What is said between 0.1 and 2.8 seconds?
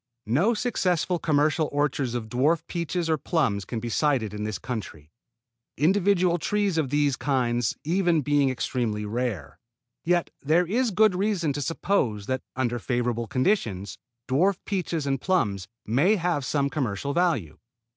No successful commercial orchards of dwarf